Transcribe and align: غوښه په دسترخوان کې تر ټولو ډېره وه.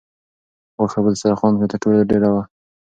غوښه 0.79 0.99
په 1.03 1.09
دسترخوان 1.13 1.53
کې 1.59 1.65
تر 1.71 1.77
ټولو 1.83 2.07
ډېره 2.11 2.29
وه. 2.33 2.43